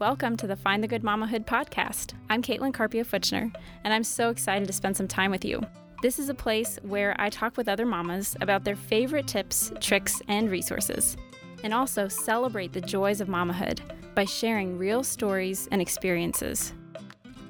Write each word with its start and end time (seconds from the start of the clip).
Welcome 0.00 0.38
to 0.38 0.46
the 0.46 0.56
Find 0.56 0.82
the 0.82 0.88
Good 0.88 1.02
Mamahood 1.02 1.44
podcast. 1.44 2.14
I'm 2.30 2.40
Caitlin 2.40 2.72
Carpio 2.72 3.04
Futchner, 3.04 3.54
and 3.84 3.92
I'm 3.92 4.02
so 4.02 4.30
excited 4.30 4.66
to 4.66 4.72
spend 4.72 4.96
some 4.96 5.06
time 5.06 5.30
with 5.30 5.44
you. 5.44 5.60
This 6.00 6.18
is 6.18 6.30
a 6.30 6.34
place 6.34 6.78
where 6.80 7.14
I 7.18 7.28
talk 7.28 7.58
with 7.58 7.68
other 7.68 7.84
mamas 7.84 8.34
about 8.40 8.64
their 8.64 8.76
favorite 8.76 9.26
tips, 9.26 9.70
tricks, 9.78 10.22
and 10.26 10.50
resources, 10.50 11.18
and 11.64 11.74
also 11.74 12.08
celebrate 12.08 12.72
the 12.72 12.80
joys 12.80 13.20
of 13.20 13.28
mamahood 13.28 13.80
by 14.14 14.24
sharing 14.24 14.78
real 14.78 15.04
stories 15.04 15.68
and 15.70 15.82
experiences. 15.82 16.72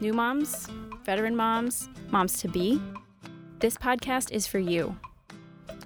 New 0.01 0.13
moms, 0.13 0.67
veteran 1.05 1.37
moms, 1.37 1.89
moms 2.09 2.41
to 2.41 2.49
be, 2.49 2.83
this 3.61 3.77
podcast 3.77 4.33
is 4.33 4.49
for 4.49 4.59
you. 4.59 4.97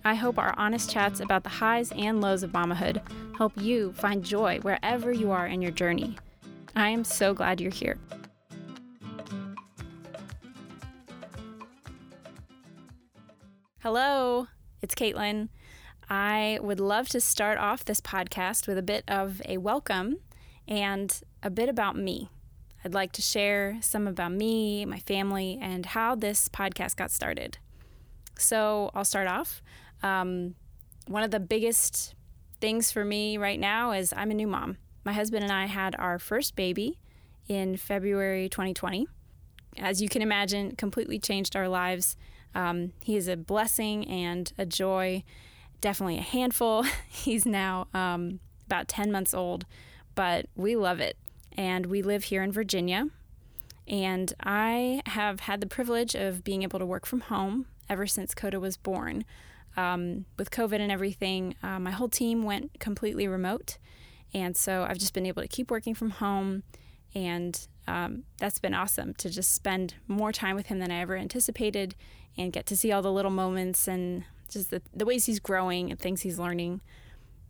I 0.03 0.15
hope 0.15 0.39
our 0.39 0.55
honest 0.57 0.91
chats 0.91 1.21
about 1.21 1.43
the 1.43 1.51
highs 1.51 1.93
and 1.93 2.23
lows 2.23 2.43
of 2.43 2.53
mamahood 2.53 3.03
help 3.37 3.53
you 3.61 3.93
find 3.93 4.25
joy 4.25 4.61
wherever 4.63 5.13
you 5.13 5.31
are 5.31 5.47
in 5.47 5.61
your 5.61 5.71
journey. 5.71 6.17
I 6.77 6.89
am 6.89 7.05
so 7.05 7.35
glad 7.35 7.61
you're 7.61 7.71
here. 7.71 7.99
Hello, 13.79 14.49
it's 14.83 14.95
Caitlin. 14.95 15.51
I 16.11 16.59
would 16.63 16.81
love 16.81 17.09
to 17.11 17.21
start 17.21 17.59
off 17.59 17.85
this 17.85 18.01
podcast 18.01 18.67
with 18.67 18.77
a 18.77 18.83
bit 18.83 19.05
of 19.07 19.41
a 19.45 19.59
welcome 19.59 20.17
and 20.67 21.21
a 21.43 21.51
bit 21.51 21.69
about 21.69 21.97
me. 21.97 22.29
I'd 22.85 22.93
like 22.93 23.13
to 23.13 23.23
share 23.23 23.79
some 23.81 24.09
about 24.09 24.33
me, 24.33 24.85
my 24.85 24.99
family, 24.99 25.59
and 25.63 25.87
how 25.87 26.17
this 26.17 26.49
podcast 26.49 26.97
got 26.97 27.11
started. 27.11 27.59
So 28.37 28.91
I'll 28.95 29.05
start 29.05 29.29
off. 29.29 29.63
Um, 30.03 30.57
one 31.07 31.23
of 31.23 31.31
the 31.31 31.41
biggest 31.41 32.15
things 32.61 32.91
for 32.91 33.05
me 33.05 33.39
right 33.39 33.61
now 33.61 33.93
is 33.93 34.13
I'm 34.17 34.31
a 34.33 34.35
new 34.35 34.49
mom. 34.49 34.79
My 35.05 35.13
husband 35.13 35.45
and 35.45 35.53
I 35.53 35.67
had 35.67 35.95
our 35.99 36.19
first 36.19 36.57
baby 36.57 36.99
in 37.47 37.77
February 37.77 38.49
2020. 38.49 39.07
As 39.77 40.01
you 40.01 40.09
can 40.09 40.23
imagine, 40.23 40.77
completely 40.77 41.19
changed 41.19 41.57
our 41.57 41.69
lives. 41.69 42.17
Um, 42.55 42.93
he 43.03 43.17
is 43.17 43.29
a 43.29 43.37
blessing 43.37 44.09
and 44.09 44.51
a 44.57 44.65
joy, 44.65 45.25
definitely 45.81 46.19
a 46.19 46.23
handful. 46.23 46.85
He's 47.09 47.45
now 47.45 47.89
um, 47.93 48.41
about 48.67 48.89
10 48.89 49.13
months 49.13 49.35
old, 49.35 49.67
but 50.15 50.47
we 50.57 50.75
love 50.77 51.01
it. 51.01 51.17
And 51.57 51.87
we 51.87 52.03
live 52.03 52.25
here 52.25 52.43
in 52.43 52.51
Virginia. 52.51 53.09
And 53.87 54.33
I 54.41 55.03
have 55.07 55.41
had 55.41 55.61
the 55.61 55.67
privilege 55.67 56.15
of 56.15 56.43
being 56.43 56.63
able 56.63 56.79
to 56.79 56.87
work 56.87 57.05
from 57.05 57.21
home 57.21 57.67
ever 57.89 58.07
since 58.07 58.35
Coda 58.35 58.59
was 58.59 58.79
born. 58.79 59.25
Um, 59.77 60.25
with 60.39 60.51
COVID 60.51 60.81
and 60.81 60.91
everything, 60.91 61.57
uh, 61.63 61.79
my 61.79 61.91
whole 61.91 62.09
team 62.09 62.45
went 62.45 62.79
completely 62.81 63.29
remote. 63.29 63.77
And 64.35 64.57
so 64.57 64.85
I've 64.89 64.99
just 64.99 65.15
been 65.15 65.27
able 65.27 65.43
to 65.43 65.49
keep 65.49 65.71
working 65.71 65.95
from 65.95 66.11
home. 66.11 66.65
And 67.15 67.67
um, 67.87 68.25
that's 68.39 68.59
been 68.59 68.75
awesome 68.75 69.15
to 69.15 69.31
just 69.31 69.53
spend 69.53 69.95
more 70.09 70.33
time 70.33 70.57
with 70.57 70.67
him 70.67 70.81
than 70.81 70.91
I 70.91 71.01
ever 71.01 71.17
anticipated 71.17 71.95
and 72.37 72.53
get 72.53 72.67
to 72.67 72.77
see 72.77 72.91
all 72.91 73.03
the 73.03 73.13
little 73.13 73.31
moments 73.31 73.87
and 73.87 74.25
just 74.51 74.71
the, 74.71 74.83
the 74.93 75.05
ways 75.05 75.27
he's 75.27 75.39
growing 75.39 75.91
and 75.91 76.01
things 76.01 76.23
he's 76.23 76.39
learning. 76.39 76.81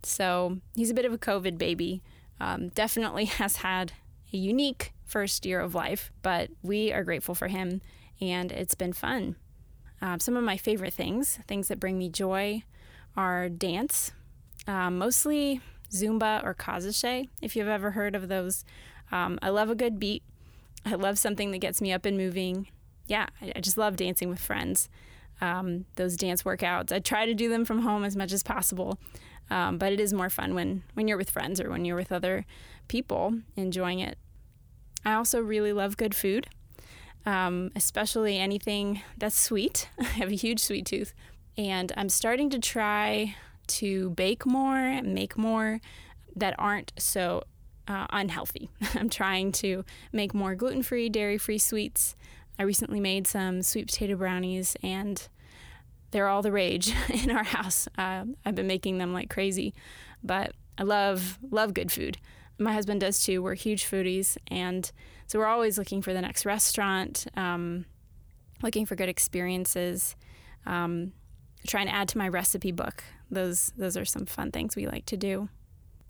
So 0.03 0.59
he's 0.75 0.91
a 0.91 0.93
bit 0.93 1.05
of 1.05 1.13
a 1.13 1.17
COVID 1.17 1.57
baby. 1.57 2.03
Um, 2.39 2.69
definitely 2.69 3.25
has 3.41 3.57
had 3.57 3.93
a 4.31 4.37
unique 4.37 4.93
first 5.05 5.45
year 5.45 5.59
of 5.59 5.73
life, 5.73 6.11
but 6.21 6.51
we 6.61 6.91
are 6.91 7.03
grateful 7.03 7.33
for 7.33 7.47
him 7.47 7.81
and 8.21 8.51
it's 8.51 8.75
been 8.75 8.93
fun. 8.93 9.35
Um, 10.01 10.19
some 10.19 10.37
of 10.37 10.43
my 10.43 10.57
favorite 10.57 10.93
things, 10.93 11.39
things 11.47 11.67
that 11.69 11.79
bring 11.79 11.97
me 11.97 12.09
joy, 12.09 12.63
are 13.15 13.49
dance, 13.49 14.11
um, 14.67 14.97
mostly 14.97 15.61
Zumba 15.91 16.43
or 16.43 16.53
Kazache, 16.53 17.29
if 17.41 17.55
you've 17.55 17.67
ever 17.67 17.91
heard 17.91 18.15
of 18.15 18.27
those. 18.27 18.63
Um, 19.11 19.39
I 19.41 19.49
love 19.49 19.69
a 19.69 19.75
good 19.75 19.99
beat. 19.99 20.23
I 20.85 20.95
love 20.95 21.17
something 21.17 21.51
that 21.51 21.59
gets 21.59 21.81
me 21.81 21.91
up 21.91 22.05
and 22.05 22.17
moving. 22.17 22.67
Yeah, 23.07 23.27
I, 23.41 23.53
I 23.55 23.59
just 23.59 23.77
love 23.77 23.95
dancing 23.95 24.29
with 24.29 24.39
friends. 24.39 24.89
Um, 25.41 25.85
those 25.95 26.15
dance 26.15 26.43
workouts. 26.43 26.91
I 26.91 26.99
try 26.99 27.25
to 27.25 27.33
do 27.33 27.49
them 27.49 27.65
from 27.65 27.81
home 27.81 28.03
as 28.03 28.15
much 28.15 28.31
as 28.31 28.41
possible, 28.41 28.97
um, 29.49 29.77
but 29.77 29.91
it 29.91 29.99
is 29.99 30.13
more 30.13 30.29
fun 30.29 30.55
when 30.55 30.83
when 30.93 31.07
you're 31.07 31.17
with 31.17 31.29
friends 31.29 31.59
or 31.59 31.69
when 31.69 31.83
you're 31.83 31.97
with 31.97 32.11
other 32.11 32.45
people 32.87 33.39
enjoying 33.55 33.99
it. 33.99 34.17
I 35.03 35.13
also 35.13 35.39
really 35.41 35.73
love 35.73 35.97
good 35.97 36.15
food 36.15 36.47
um, 37.25 37.71
especially 37.75 38.37
anything 38.37 39.01
that's 39.17 39.39
sweet. 39.39 39.89
I 39.99 40.03
have 40.03 40.29
a 40.29 40.35
huge 40.35 40.59
sweet 40.59 40.85
tooth. 40.85 41.13
And 41.57 41.91
I'm 41.97 42.09
starting 42.09 42.49
to 42.51 42.59
try 42.59 43.35
to 43.67 44.11
bake 44.11 44.45
more, 44.45 45.01
make 45.01 45.37
more 45.37 45.79
that 46.35 46.55
aren't 46.57 46.93
so 46.97 47.43
uh, 47.87 48.07
unhealthy. 48.09 48.69
I'm 48.95 49.09
trying 49.09 49.51
to 49.53 49.85
make 50.11 50.33
more 50.33 50.55
gluten 50.55 50.83
free, 50.83 51.09
dairy 51.09 51.37
free 51.37 51.57
sweets. 51.57 52.15
I 52.57 52.63
recently 52.63 52.99
made 52.99 53.27
some 53.27 53.61
sweet 53.61 53.87
potato 53.87 54.15
brownies 54.15 54.75
and 54.81 55.27
they're 56.11 56.29
all 56.29 56.41
the 56.41 56.51
rage 56.51 56.93
in 57.09 57.31
our 57.31 57.43
house. 57.43 57.87
Uh, 57.97 58.25
I've 58.45 58.55
been 58.55 58.67
making 58.67 58.97
them 58.97 59.13
like 59.13 59.29
crazy, 59.29 59.73
but 60.23 60.53
I 60.77 60.83
love 60.83 61.39
love 61.51 61.73
good 61.73 61.91
food. 61.91 62.17
My 62.57 62.73
husband 62.73 63.01
does 63.01 63.21
too. 63.21 63.43
We're 63.43 63.55
huge 63.55 63.83
foodies, 63.83 64.37
and 64.47 64.89
so 65.27 65.39
we're 65.39 65.45
always 65.45 65.77
looking 65.77 66.01
for 66.01 66.13
the 66.13 66.21
next 66.21 66.45
restaurant, 66.45 67.27
um, 67.35 67.85
looking 68.63 68.85
for 68.85 68.95
good 68.95 69.09
experiences, 69.09 70.15
um, 70.65 71.11
trying 71.65 71.87
to 71.87 71.93
add 71.93 72.07
to 72.09 72.17
my 72.17 72.27
recipe 72.27 72.71
book. 72.71 73.03
Those 73.29 73.71
those 73.77 73.97
are 73.97 74.05
some 74.05 74.25
fun 74.25 74.51
things 74.51 74.75
we 74.75 74.87
like 74.87 75.05
to 75.07 75.17
do. 75.17 75.49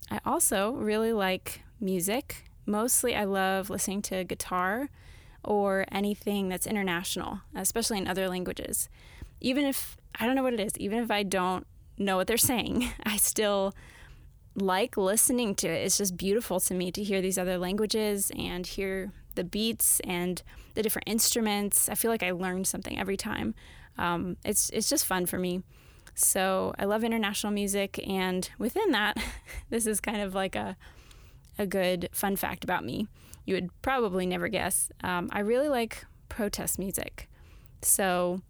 I 0.09 0.19
also 0.25 0.71
really 0.71 1.13
like 1.13 1.61
music. 1.79 2.45
Mostly, 2.65 3.15
I 3.15 3.25
love 3.25 3.69
listening 3.69 4.01
to 4.03 4.23
guitar 4.23 4.89
or 5.43 5.85
anything 5.91 6.49
that's 6.49 6.67
international, 6.67 7.41
especially 7.55 7.97
in 7.97 8.07
other 8.07 8.27
languages. 8.27 8.89
Even 9.39 9.65
if 9.65 9.97
I 10.19 10.25
don't 10.25 10.35
know 10.35 10.43
what 10.43 10.53
it 10.53 10.59
is, 10.59 10.73
even 10.77 10.99
if 10.99 11.11
I 11.11 11.23
don't 11.23 11.65
know 11.97 12.17
what 12.17 12.27
they're 12.27 12.37
saying, 12.37 12.89
I 13.05 13.17
still 13.17 13.73
like 14.55 14.97
listening 14.97 15.55
to 15.55 15.67
it. 15.67 15.85
It's 15.85 15.97
just 15.97 16.17
beautiful 16.17 16.59
to 16.61 16.73
me 16.73 16.91
to 16.91 17.03
hear 17.03 17.21
these 17.21 17.37
other 17.37 17.57
languages 17.57 18.31
and 18.37 18.65
hear 18.65 19.11
the 19.35 19.43
beats 19.43 19.99
and 20.01 20.41
the 20.73 20.83
different 20.83 21.07
instruments. 21.07 21.89
I 21.89 21.95
feel 21.95 22.11
like 22.11 22.23
I 22.23 22.31
learn 22.31 22.65
something 22.65 22.97
every 22.99 23.17
time. 23.17 23.55
Um, 23.97 24.37
it's 24.43 24.69
it's 24.71 24.89
just 24.89 25.05
fun 25.05 25.25
for 25.25 25.37
me. 25.37 25.63
So 26.13 26.73
I 26.79 26.85
love 26.85 27.03
international 27.03 27.51
music, 27.51 27.99
and 28.07 28.49
within 28.57 28.91
that, 28.91 29.17
this 29.69 29.85
is 29.85 29.99
kind 29.99 30.21
of 30.21 30.33
like 30.33 30.55
a 30.55 30.77
a 31.57 31.65
good 31.65 32.09
fun 32.11 32.35
fact 32.35 32.63
about 32.63 32.83
me. 32.83 33.07
You 33.45 33.55
would 33.55 33.69
probably 33.81 34.25
never 34.25 34.47
guess. 34.47 34.89
Um, 35.03 35.29
I 35.31 35.39
really 35.39 35.69
like 35.69 36.05
protest 36.29 36.79
music. 36.79 37.29
So 37.81 38.41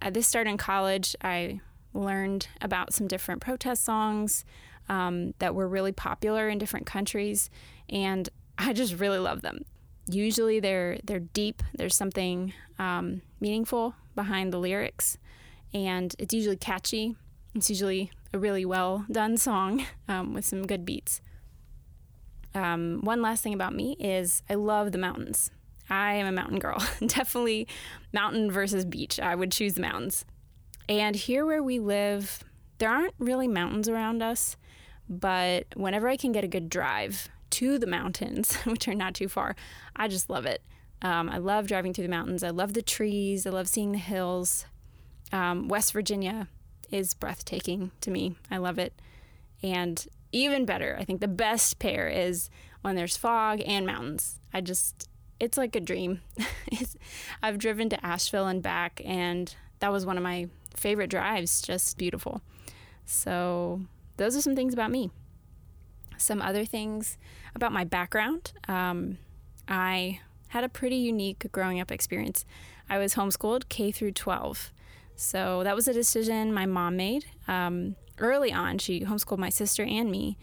at 0.00 0.12
this 0.12 0.26
start 0.26 0.46
in 0.46 0.58
college, 0.58 1.14
I 1.22 1.60
learned 1.94 2.48
about 2.60 2.92
some 2.92 3.06
different 3.06 3.40
protest 3.40 3.84
songs 3.84 4.44
um, 4.88 5.32
that 5.38 5.54
were 5.54 5.68
really 5.68 5.92
popular 5.92 6.48
in 6.48 6.58
different 6.58 6.86
countries, 6.86 7.48
and 7.88 8.28
I 8.58 8.72
just 8.72 8.98
really 8.98 9.18
love 9.18 9.42
them. 9.42 9.64
Usually 10.06 10.60
they're 10.60 10.98
they're 11.04 11.20
deep. 11.20 11.62
There's 11.74 11.96
something 11.96 12.52
um, 12.78 13.22
meaningful 13.40 13.94
behind 14.14 14.52
the 14.52 14.58
lyrics, 14.58 15.18
and 15.72 16.14
it's 16.18 16.34
usually 16.34 16.56
catchy. 16.56 17.16
It's 17.54 17.70
usually 17.70 18.10
a 18.32 18.38
really 18.38 18.64
well 18.64 19.06
done 19.10 19.36
song 19.36 19.86
um, 20.08 20.34
with 20.34 20.44
some 20.44 20.66
good 20.66 20.84
beats. 20.84 21.20
Um, 22.54 23.00
one 23.02 23.20
last 23.20 23.42
thing 23.42 23.54
about 23.54 23.74
me 23.74 23.96
is 23.98 24.42
I 24.48 24.54
love 24.54 24.92
the 24.92 24.98
mountains. 24.98 25.50
I 25.90 26.14
am 26.14 26.26
a 26.26 26.32
mountain 26.32 26.58
girl. 26.58 26.78
Definitely 27.06 27.66
mountain 28.12 28.50
versus 28.50 28.84
beach. 28.84 29.18
I 29.20 29.34
would 29.34 29.52
choose 29.52 29.74
the 29.74 29.82
mountains. 29.82 30.24
And 30.88 31.16
here 31.16 31.44
where 31.44 31.62
we 31.62 31.78
live, 31.78 32.44
there 32.78 32.90
aren't 32.90 33.14
really 33.18 33.48
mountains 33.48 33.88
around 33.88 34.22
us. 34.22 34.56
But 35.08 35.66
whenever 35.74 36.08
I 36.08 36.16
can 36.16 36.32
get 36.32 36.44
a 36.44 36.48
good 36.48 36.68
drive 36.68 37.28
to 37.54 37.78
the 37.78 37.86
mountains, 37.86 38.56
which 38.64 38.88
are 38.88 38.94
not 38.94 39.14
too 39.14 39.28
far, 39.28 39.56
I 39.94 40.08
just 40.08 40.28
love 40.28 40.46
it. 40.46 40.62
Um, 41.02 41.28
I 41.28 41.38
love 41.38 41.66
driving 41.66 41.92
through 41.92 42.04
the 42.04 42.10
mountains. 42.10 42.42
I 42.42 42.50
love 42.50 42.74
the 42.74 42.82
trees. 42.82 43.46
I 43.46 43.50
love 43.50 43.68
seeing 43.68 43.92
the 43.92 43.98
hills. 43.98 44.64
Um, 45.32 45.68
West 45.68 45.92
Virginia 45.92 46.48
is 46.90 47.14
breathtaking 47.14 47.90
to 48.00 48.10
me. 48.10 48.36
I 48.50 48.56
love 48.56 48.78
it. 48.78 48.94
And 49.62 50.06
even 50.32 50.64
better, 50.64 50.96
I 50.98 51.04
think 51.04 51.20
the 51.20 51.28
best 51.28 51.78
pair 51.78 52.08
is 52.08 52.50
when 52.82 52.96
there's 52.96 53.16
fog 53.16 53.62
and 53.66 53.86
mountains. 53.86 54.40
I 54.52 54.60
just, 54.60 55.08
it's 55.38 55.56
like 55.56 55.76
a 55.76 55.80
dream. 55.80 56.22
I've 57.42 57.58
driven 57.58 57.88
to 57.90 58.04
Asheville 58.04 58.46
and 58.46 58.62
back, 58.62 59.00
and 59.04 59.54
that 59.80 59.92
was 59.92 60.06
one 60.06 60.16
of 60.16 60.22
my 60.22 60.48
favorite 60.74 61.10
drives. 61.10 61.62
Just 61.62 61.98
beautiful. 61.98 62.40
So 63.04 63.82
those 64.16 64.36
are 64.36 64.42
some 64.42 64.56
things 64.56 64.72
about 64.72 64.90
me. 64.90 65.10
Some 66.16 66.40
other 66.42 66.64
things 66.64 67.16
about 67.54 67.72
my 67.72 67.84
background. 67.84 68.52
Um, 68.68 69.18
I 69.68 70.20
had 70.48 70.64
a 70.64 70.68
pretty 70.68 70.96
unique 70.96 71.50
growing 71.52 71.80
up 71.80 71.90
experience. 71.90 72.44
I 72.88 72.98
was 72.98 73.14
homeschooled 73.14 73.68
K 73.68 73.90
through 73.90 74.12
12. 74.12 74.72
So 75.16 75.62
that 75.64 75.74
was 75.74 75.88
a 75.88 75.92
decision 75.92 76.52
my 76.52 76.66
mom 76.66 76.96
made. 76.96 77.26
Um, 77.48 77.96
early 78.18 78.52
on, 78.52 78.78
she 78.78 79.00
homeschooled 79.00 79.38
my 79.38 79.48
sister 79.48 79.82
and 79.82 80.10
me. 80.10 80.36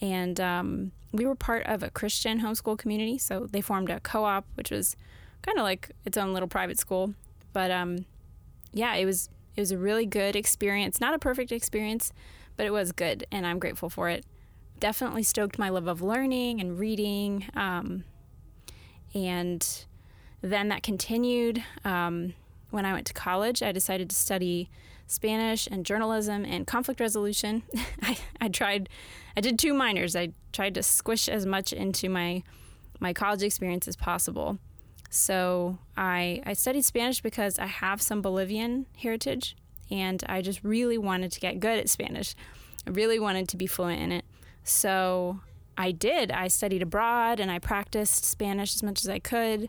And 0.00 0.40
um, 0.40 0.92
we 1.12 1.24
were 1.24 1.34
part 1.34 1.66
of 1.66 1.82
a 1.82 1.90
Christian 1.90 2.40
homeschool 2.40 2.78
community. 2.78 3.18
So 3.18 3.46
they 3.50 3.60
formed 3.60 3.90
a 3.90 4.00
co 4.00 4.24
op, 4.24 4.46
which 4.54 4.70
was 4.70 4.96
kind 5.42 5.58
of 5.58 5.64
like 5.64 5.90
its 6.04 6.16
own 6.16 6.32
little 6.32 6.48
private 6.48 6.78
school. 6.78 7.14
But 7.52 7.70
um, 7.70 8.06
yeah, 8.72 8.94
it 8.94 9.04
was 9.04 9.28
it 9.56 9.60
was 9.60 9.70
a 9.70 9.78
really 9.78 10.06
good 10.06 10.34
experience. 10.34 11.00
Not 11.00 11.14
a 11.14 11.18
perfect 11.18 11.52
experience, 11.52 12.12
but 12.56 12.66
it 12.66 12.72
was 12.72 12.92
good, 12.92 13.26
and 13.30 13.46
I'm 13.46 13.58
grateful 13.58 13.88
for 13.88 14.08
it. 14.08 14.24
Definitely 14.80 15.22
stoked 15.22 15.58
my 15.58 15.68
love 15.68 15.86
of 15.86 16.02
learning 16.02 16.60
and 16.60 16.78
reading. 16.78 17.46
Um, 17.54 18.04
and 19.14 19.84
then 20.42 20.68
that 20.68 20.82
continued. 20.82 21.62
Um, 21.84 22.34
when 22.70 22.84
I 22.84 22.92
went 22.92 23.06
to 23.06 23.14
college, 23.14 23.62
I 23.62 23.72
decided 23.72 24.10
to 24.10 24.16
study 24.16 24.68
Spanish 25.06 25.66
and 25.66 25.86
journalism 25.86 26.44
and 26.44 26.66
conflict 26.66 27.00
resolution. 27.00 27.62
I, 28.02 28.16
I 28.40 28.48
tried, 28.48 28.88
I 29.36 29.40
did 29.40 29.58
two 29.58 29.74
minors. 29.74 30.16
I 30.16 30.30
tried 30.52 30.74
to 30.74 30.82
squish 30.82 31.28
as 31.28 31.46
much 31.46 31.72
into 31.72 32.08
my 32.08 32.42
my 33.00 33.12
college 33.12 33.42
experience 33.42 33.86
as 33.88 33.96
possible. 33.96 34.58
So 35.10 35.78
I 35.96 36.42
I 36.46 36.54
studied 36.54 36.84
Spanish 36.84 37.20
because 37.20 37.58
I 37.58 37.66
have 37.66 38.00
some 38.00 38.22
Bolivian 38.22 38.86
heritage, 38.96 39.56
and 39.90 40.22
I 40.28 40.40
just 40.42 40.64
really 40.64 40.98
wanted 40.98 41.30
to 41.32 41.40
get 41.40 41.60
good 41.60 41.78
at 41.78 41.88
Spanish. 41.88 42.34
I 42.86 42.90
really 42.90 43.18
wanted 43.18 43.48
to 43.50 43.56
be 43.56 43.66
fluent 43.66 44.00
in 44.00 44.12
it. 44.12 44.24
So 44.64 45.40
I 45.78 45.92
did. 45.92 46.30
I 46.30 46.48
studied 46.48 46.82
abroad 46.82 47.38
and 47.38 47.50
I 47.50 47.58
practiced 47.58 48.24
Spanish 48.24 48.74
as 48.74 48.82
much 48.82 49.02
as 49.02 49.08
I 49.08 49.18
could. 49.18 49.68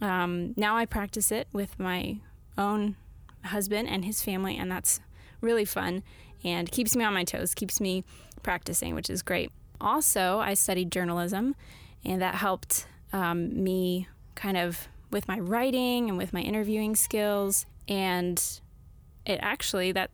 Um, 0.00 0.54
now 0.56 0.76
I 0.76 0.86
practice 0.86 1.32
it 1.32 1.48
with 1.52 1.78
my 1.78 2.18
own 2.56 2.96
husband 3.44 3.88
and 3.88 4.04
his 4.04 4.22
family, 4.22 4.56
and 4.56 4.70
that's 4.70 5.00
really 5.40 5.64
fun 5.64 6.02
and 6.44 6.70
keeps 6.70 6.94
me 6.94 7.04
on 7.04 7.14
my 7.14 7.24
toes, 7.24 7.54
keeps 7.54 7.80
me 7.80 8.04
practicing, 8.42 8.94
which 8.94 9.10
is 9.10 9.22
great. 9.22 9.50
Also, 9.80 10.38
I 10.38 10.54
studied 10.54 10.92
journalism, 10.92 11.54
and 12.04 12.22
that 12.22 12.36
helped 12.36 12.86
um, 13.12 13.62
me 13.62 14.08
kind 14.34 14.56
of 14.56 14.88
with 15.10 15.26
my 15.26 15.38
writing 15.38 16.08
and 16.08 16.18
with 16.18 16.32
my 16.32 16.40
interviewing 16.40 16.94
skills. 16.94 17.66
And 17.88 18.42
it 19.24 19.38
actually, 19.42 19.92
that 19.92 20.10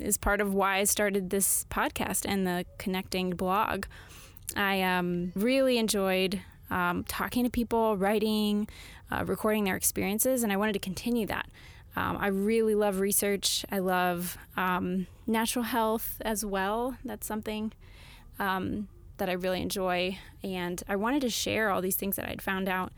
is 0.00 0.16
part 0.16 0.40
of 0.40 0.54
why 0.54 0.78
I 0.78 0.84
started 0.84 1.30
this 1.30 1.64
podcast 1.70 2.24
and 2.26 2.46
the 2.46 2.64
connecting 2.78 3.30
blog. 3.30 3.86
I 4.56 4.82
um, 4.82 5.32
really 5.34 5.78
enjoyed 5.78 6.40
um, 6.70 7.04
talking 7.04 7.44
to 7.44 7.50
people, 7.50 7.96
writing, 7.96 8.68
uh, 9.10 9.24
recording 9.26 9.64
their 9.64 9.76
experiences, 9.76 10.42
and 10.42 10.52
I 10.52 10.56
wanted 10.56 10.72
to 10.74 10.78
continue 10.78 11.26
that. 11.26 11.48
Um, 11.96 12.16
I 12.20 12.28
really 12.28 12.74
love 12.74 13.00
research. 13.00 13.64
I 13.72 13.80
love 13.80 14.38
um, 14.56 15.06
natural 15.26 15.64
health 15.64 16.20
as 16.24 16.44
well. 16.44 16.96
That's 17.04 17.26
something 17.26 17.72
um, 18.38 18.88
that 19.16 19.28
I 19.28 19.32
really 19.32 19.60
enjoy. 19.60 20.18
And 20.44 20.82
I 20.88 20.96
wanted 20.96 21.22
to 21.22 21.30
share 21.30 21.70
all 21.70 21.80
these 21.80 21.96
things 21.96 22.16
that 22.16 22.28
I'd 22.28 22.42
found 22.42 22.68
out. 22.68 22.92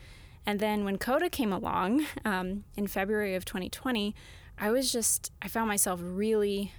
And 0.47 0.61
then 0.61 0.85
when 0.85 0.99
Coda 0.99 1.31
came 1.31 1.53
along 1.53 2.07
um, 2.25 2.65
in 2.77 2.87
February 2.87 3.35
of 3.35 3.45
2020, 3.45 4.15
I 4.59 4.71
was 4.71 4.93
just, 4.93 5.33
I 5.41 5.49
found 5.49 5.69
myself 5.69 6.01
really 6.03 6.73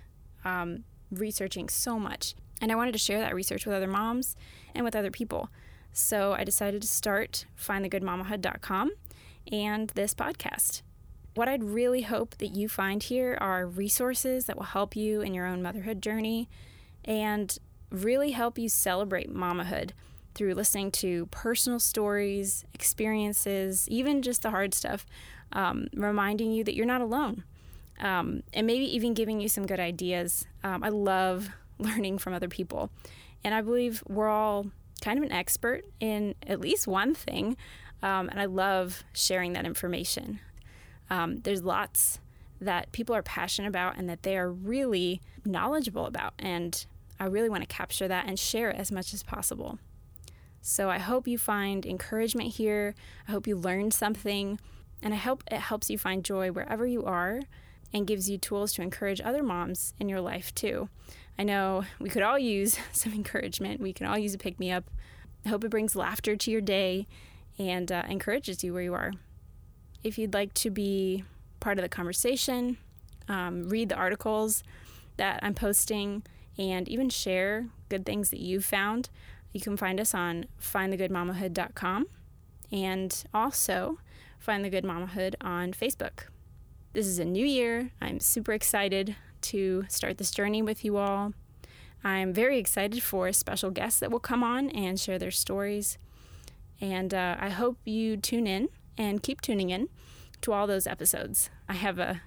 um, 0.43 0.83
researching 1.11 1.69
so 1.69 1.99
much. 1.99 2.35
And 2.61 2.71
I 2.71 2.75
wanted 2.75 2.93
to 2.93 2.99
share 2.99 3.19
that 3.19 3.35
research 3.35 3.65
with 3.65 3.75
other 3.75 3.87
moms 3.87 4.35
and 4.75 4.85
with 4.85 4.95
other 4.95 5.11
people. 5.11 5.49
So 5.93 6.33
I 6.33 6.43
decided 6.43 6.81
to 6.81 6.87
start 6.87 7.45
findthegoodmamahood.com 7.59 8.91
and 9.51 9.89
this 9.89 10.13
podcast. 10.13 10.81
What 11.33 11.47
I'd 11.47 11.63
really 11.63 12.01
hope 12.01 12.37
that 12.37 12.47
you 12.55 12.69
find 12.69 13.01
here 13.01 13.37
are 13.41 13.65
resources 13.65 14.45
that 14.45 14.57
will 14.57 14.63
help 14.63 14.95
you 14.95 15.21
in 15.21 15.33
your 15.33 15.45
own 15.45 15.61
motherhood 15.61 16.01
journey 16.01 16.49
and 17.05 17.57
really 17.89 18.31
help 18.31 18.57
you 18.57 18.69
celebrate 18.69 19.33
mamahood 19.33 19.91
through 20.33 20.53
listening 20.53 20.91
to 20.91 21.25
personal 21.27 21.79
stories, 21.79 22.63
experiences, 22.73 23.87
even 23.89 24.21
just 24.21 24.43
the 24.43 24.49
hard 24.49 24.73
stuff, 24.73 25.05
um, 25.51 25.87
reminding 25.93 26.51
you 26.51 26.63
that 26.63 26.75
you're 26.75 26.85
not 26.85 27.01
alone. 27.01 27.43
Um, 28.01 28.43
and 28.53 28.65
maybe 28.65 28.85
even 28.95 29.13
giving 29.13 29.39
you 29.39 29.47
some 29.47 29.65
good 29.65 29.79
ideas. 29.79 30.47
Um, 30.63 30.83
I 30.83 30.89
love 30.89 31.49
learning 31.77 32.17
from 32.17 32.33
other 32.33 32.49
people. 32.49 32.89
And 33.43 33.53
I 33.53 33.61
believe 33.61 34.03
we're 34.07 34.29
all 34.29 34.67
kind 35.01 35.17
of 35.17 35.23
an 35.23 35.31
expert 35.31 35.83
in 35.99 36.35
at 36.45 36.59
least 36.59 36.87
one 36.87 37.13
thing. 37.13 37.57
Um, 38.03 38.29
and 38.29 38.39
I 38.39 38.45
love 38.45 39.03
sharing 39.13 39.53
that 39.53 39.65
information. 39.65 40.39
Um, 41.09 41.37
there's 41.37 41.63
lots 41.63 42.19
that 42.59 42.91
people 42.91 43.15
are 43.15 43.23
passionate 43.23 43.67
about 43.67 43.97
and 43.97 44.07
that 44.09 44.23
they 44.23 44.37
are 44.37 44.51
really 44.51 45.21
knowledgeable 45.43 46.05
about. 46.05 46.33
And 46.37 46.85
I 47.19 47.25
really 47.25 47.49
want 47.49 47.63
to 47.63 47.67
capture 47.67 48.07
that 48.07 48.27
and 48.27 48.39
share 48.39 48.69
it 48.69 48.77
as 48.77 48.91
much 48.91 49.13
as 49.13 49.23
possible. 49.23 49.79
So 50.61 50.89
I 50.89 50.99
hope 50.99 51.27
you 51.27 51.39
find 51.39 51.85
encouragement 51.85 52.49
here. 52.49 52.93
I 53.27 53.31
hope 53.31 53.47
you 53.47 53.55
learn 53.55 53.89
something. 53.89 54.59
And 55.01 55.13
I 55.13 55.17
hope 55.17 55.43
it 55.49 55.57
helps 55.59 55.89
you 55.89 55.97
find 55.97 56.23
joy 56.23 56.51
wherever 56.51 56.85
you 56.85 57.03
are 57.03 57.41
and 57.93 58.07
gives 58.07 58.29
you 58.29 58.37
tools 58.37 58.73
to 58.73 58.81
encourage 58.81 59.21
other 59.21 59.43
moms 59.43 59.93
in 59.99 60.09
your 60.09 60.21
life 60.21 60.53
too. 60.55 60.89
I 61.37 61.43
know 61.43 61.83
we 61.99 62.09
could 62.09 62.23
all 62.23 62.39
use 62.39 62.77
some 62.91 63.13
encouragement. 63.13 63.81
We 63.81 63.93
can 63.93 64.07
all 64.07 64.17
use 64.17 64.33
a 64.33 64.37
pick 64.37 64.59
me 64.59 64.71
up. 64.71 64.85
I 65.45 65.49
hope 65.49 65.63
it 65.63 65.71
brings 65.71 65.95
laughter 65.95 66.35
to 66.35 66.51
your 66.51 66.61
day 66.61 67.07
and 67.57 67.91
uh, 67.91 68.03
encourages 68.07 68.63
you 68.63 68.73
where 68.73 68.83
you 68.83 68.93
are. 68.93 69.11
If 70.03 70.17
you'd 70.17 70.33
like 70.33 70.53
to 70.55 70.69
be 70.69 71.23
part 71.59 71.77
of 71.77 71.83
the 71.83 71.89
conversation, 71.89 72.77
um, 73.27 73.69
read 73.69 73.89
the 73.89 73.95
articles 73.95 74.63
that 75.17 75.39
I'm 75.43 75.53
posting, 75.53 76.23
and 76.57 76.87
even 76.89 77.09
share 77.09 77.67
good 77.89 78.05
things 78.05 78.29
that 78.31 78.39
you've 78.39 78.65
found, 78.65 79.09
you 79.51 79.61
can 79.61 79.77
find 79.77 79.99
us 79.99 80.13
on 80.13 80.45
findthegoodmamahood.com 80.59 82.07
and 82.71 83.23
also 83.33 83.99
Find 84.39 84.65
the 84.65 84.69
Good 84.71 84.83
Mamahood 84.83 85.35
on 85.39 85.71
Facebook. 85.71 86.30
This 86.93 87.07
is 87.07 87.19
a 87.19 87.25
new 87.25 87.45
year. 87.45 87.91
I'm 88.01 88.19
super 88.19 88.51
excited 88.51 89.15
to 89.43 89.85
start 89.87 90.17
this 90.17 90.29
journey 90.29 90.61
with 90.61 90.83
you 90.83 90.97
all. 90.97 91.31
I'm 92.03 92.33
very 92.33 92.57
excited 92.59 93.01
for 93.01 93.31
special 93.31 93.71
guests 93.71 94.01
that 94.01 94.11
will 94.11 94.19
come 94.19 94.43
on 94.43 94.69
and 94.71 94.99
share 94.99 95.17
their 95.17 95.31
stories. 95.31 95.97
And 96.81 97.13
uh, 97.13 97.37
I 97.39 97.47
hope 97.47 97.77
you 97.85 98.17
tune 98.17 98.45
in 98.45 98.67
and 98.97 99.23
keep 99.23 99.39
tuning 99.39 99.69
in 99.69 99.87
to 100.41 100.51
all 100.51 100.67
those 100.67 100.85
episodes. 100.85 101.49
I 101.69 101.75
have 101.75 101.97
a 101.97 102.23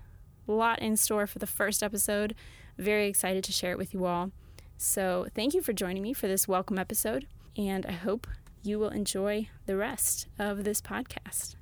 lot 0.46 0.78
in 0.78 0.96
store 0.96 1.26
for 1.26 1.38
the 1.38 1.46
first 1.46 1.82
episode. 1.82 2.34
Very 2.78 3.06
excited 3.06 3.44
to 3.44 3.52
share 3.52 3.72
it 3.72 3.78
with 3.78 3.93
you 3.93 4.06
all. 4.06 4.31
So, 4.78 5.26
thank 5.34 5.52
you 5.52 5.61
for 5.61 5.75
joining 5.75 6.02
me 6.02 6.14
for 6.14 6.26
this 6.26 6.49
welcome 6.49 6.78
episode, 6.78 7.26
and 7.56 7.85
I 7.87 7.92
hope 7.92 8.26
you 8.62 8.78
will 8.78 8.88
enjoy 8.88 9.49
the 9.66 9.76
rest 9.76 10.26
of 10.38 10.64
this 10.64 10.80
podcast. 10.80 11.54